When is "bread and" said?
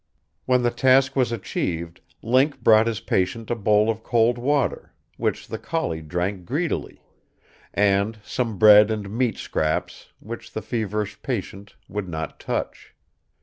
8.57-9.11